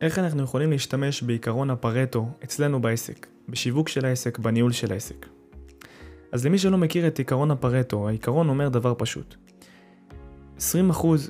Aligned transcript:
איך 0.00 0.18
אנחנו 0.18 0.42
יכולים 0.42 0.70
להשתמש 0.70 1.22
בעיקרון 1.22 1.70
הפרטו 1.70 2.28
אצלנו 2.44 2.82
בעסק, 2.82 3.26
בשיווק 3.48 3.88
של 3.88 4.04
העסק, 4.04 4.38
בניהול 4.38 4.72
של 4.72 4.92
העסק. 4.92 5.26
אז 6.32 6.46
למי 6.46 6.58
שלא 6.58 6.78
מכיר 6.78 7.06
את 7.06 7.18
עיקרון 7.18 7.50
הפרטו, 7.50 8.08
העיקרון 8.08 8.48
אומר 8.48 8.68
דבר 8.68 8.94
פשוט. 8.98 9.36
20% 10.58 10.62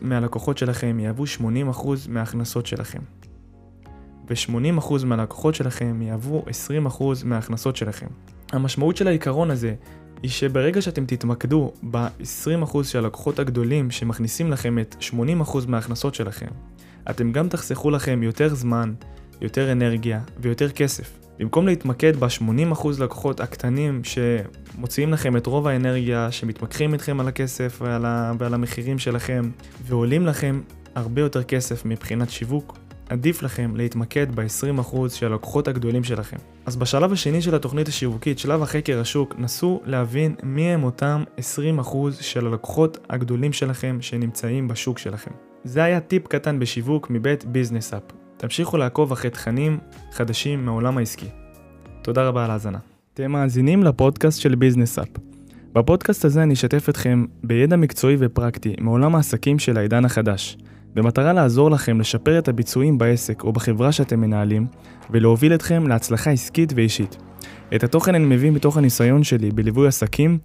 מהלקוחות 0.03 0.59
שלכם 0.59 1.01
יהוו 1.01 1.25
80% 1.25 1.87
מההכנסות 2.09 2.67
שלכם. 2.67 2.99
ו-80% 4.29 5.05
מהלקוחות 5.05 5.55
שלכם 5.55 6.03
יהוו 6.03 6.45
20% 6.89 7.03
מההכנסות 7.25 7.77
שלכם. 7.77 8.09
המשמעות 8.53 8.97
של 8.97 9.09
העיקרון 9.09 9.51
הזה 9.51 9.75
היא 10.23 10.31
שברגע 10.31 10.83
שאתם 10.83 11.07
תתמקדו 11.07 11.73
ב-20% 11.91 12.85
של 12.85 12.99
הלקוחות 12.99 13.39
הגדולים 13.39 13.91
שמכניסים 13.91 14.51
לכם 14.51 14.79
את 14.79 14.97
80% 15.01 15.15
מההכנסות 15.69 16.15
שלכם, 16.15 16.49
אתם 17.11 17.33
גם 17.33 17.49
תחסכו 17.49 17.91
לכם 17.91 18.23
יותר 18.23 18.55
זמן, 18.55 18.93
יותר 19.41 19.73
אנרגיה 19.73 20.21
ויותר 20.39 20.71
כסף. 20.71 21.19
במקום 21.39 21.67
להתמקד 21.67 22.17
ב-80% 22.17 22.89
לקוחות 22.99 23.41
הקטנים 23.41 24.03
שמוציאים 24.05 25.13
לכם 25.13 25.37
את 25.37 25.47
רוב 25.47 25.67
האנרגיה, 25.67 26.33
שמתמקחים 26.33 26.93
איתכם 26.93 27.21
על 27.21 27.29
הכסף 27.29 27.79
ועל, 27.83 28.05
ה... 28.05 28.33
ועל 28.39 28.55
המחירים 28.55 28.99
שלכם, 28.99 29.51
ועולים 29.87 30.27
לכם 30.27 30.61
הרבה 30.95 31.21
יותר 31.21 31.43
כסף 31.43 31.85
מבחינת 31.85 32.31
שיווק, 32.31 32.79
עדיף 33.09 33.43
לכם 33.43 33.77
להתמקד 33.77 34.35
ב-20% 34.35 34.97
של 35.09 35.27
הלקוחות 35.33 35.69
הגדולים 35.69 36.05
שלכם. 36.05 36.37
אז 36.67 36.77
בשלב 36.77 37.13
השני 37.13 37.43
של 37.43 37.55
התוכנית 37.55 37.89
השיווקית, 37.89 38.39
שלב 38.39 38.63
החקר 38.63 39.01
השוק, 39.01 39.35
נסו 39.39 39.81
להבין 39.85 40.35
מי 40.43 40.63
הם 40.63 40.85
אותם 40.85 41.25
20% 41.81 41.97
של 42.21 42.47
הלקוחות 42.47 42.99
הגדולים 43.11 43.53
שלכם 43.53 43.99
שנמצאים 44.01 44.69
בשוק 44.69 44.99
שלכם. 44.99 45.31
זה 45.65 45.85
היה 45.85 46.01
טיפ 46.01 46.27
קטן 46.27 46.59
בשיווק 46.59 47.11
מבית 47.11 47.45
ביזנס 47.45 47.95
אפ. 47.95 48.03
תמשיכו 48.37 48.77
לעקוב 48.77 49.13
אחרי 49.13 49.31
תכנים 49.31 49.79
חדשים 50.13 50.65
מהעולם 50.65 50.99
העסקי. 50.99 51.29
תודה 52.03 52.29
רבה 52.29 52.45
על 52.45 52.51
ההאזנה. 52.51 52.79
אתם 53.15 53.31
מאזינים 53.33 53.83
לפודקאסט 53.83 54.41
של 54.41 54.55
ביזנס 54.55 54.99
אפ. 54.99 55.09
בפודקאסט 55.73 56.25
הזה 56.25 56.43
אני 56.43 56.55
אשתף 56.55 56.89
אתכם 56.89 57.25
בידע 57.45 57.77
מקצועי 57.77 58.17
ופרקטי 58.19 58.75
מעולם 58.81 59.15
העסקים 59.15 59.59
של 59.59 59.79
העידן 59.79 60.05
החדש. 60.05 60.57
במטרה 60.99 61.33
לעזור 61.33 61.71
לכם 61.71 62.01
לשפר 62.01 62.39
את 62.39 62.49
הביצועים 62.49 62.99
בעסק 62.99 63.45
או 63.45 63.53
בחברה 63.53 63.93
שאתם 63.93 64.21
מנהלים, 64.21 64.67
ולהוביל 65.11 65.55
אתכם 65.55 65.87
להצלחה 65.87 66.31
עסקית 66.31 66.73
ואישית. 66.77 67.17
את 67.77 67.85
התוכן 67.85 68.15
אני 68.15 68.25
מביא 68.25 68.51
מתוך 68.51 68.77
הניסיון 68.77 69.25
שלי 69.25 69.51
בליווי 69.51 69.89
עסקים, 69.89 70.39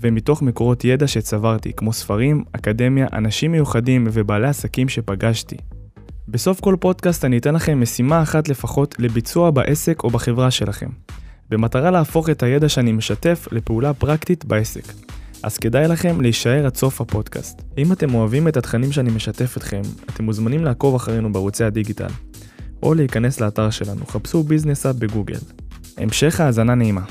ומתוך 0.00 0.42
מקורות 0.42 0.84
ידע 0.84 1.06
שצברתי, 1.06 1.72
כמו 1.72 1.92
ספרים, 1.92 2.44
אקדמיה, 2.52 3.06
אנשים 3.12 3.52
מיוחדים 3.52 4.08
ובעלי 4.12 4.48
עסקים 4.48 4.88
שפגשתי. 4.88 5.56
בסוף 6.28 6.60
כל 6.60 6.76
פודקאסט 6.80 7.24
אני 7.24 7.38
אתן 7.38 7.54
לכם 7.54 7.80
משימה 7.80 8.22
אחת 8.22 8.48
לפחות 8.48 8.94
לביצוע 8.98 9.50
בעסק 9.50 10.04
או 10.04 10.10
בחברה 10.10 10.50
שלכם, 10.50 10.88
במטרה 11.50 11.90
להפוך 11.90 12.30
את 12.30 12.42
הידע 12.42 12.68
שאני 12.68 12.92
משתף 12.92 13.48
לפעולה 13.52 13.94
פרקטית 13.94 14.44
בעסק. 14.44 15.05
אז 15.46 15.58
כדאי 15.58 15.88
לכם 15.88 16.20
להישאר 16.20 16.66
עד 16.66 16.76
סוף 16.76 17.00
הפודקאסט. 17.00 17.62
אם 17.78 17.92
אתם 17.92 18.14
אוהבים 18.14 18.48
את 18.48 18.56
התכנים 18.56 18.92
שאני 18.92 19.10
משתף 19.10 19.56
אתכם, 19.56 19.82
אתם 20.10 20.24
מוזמנים 20.24 20.64
לעקוב 20.64 20.94
אחרינו 20.94 21.32
בערוצי 21.32 21.64
הדיגיטל, 21.64 22.10
או 22.82 22.94
להיכנס 22.94 23.40
לאתר 23.40 23.70
שלנו, 23.70 24.06
חפשו 24.06 24.42
ביזנס 24.42 24.86
אפ 24.86 24.96
בגוגל. 24.96 25.38
המשך 25.96 26.40
האזנה 26.40 26.74
נעימה. 26.74 27.04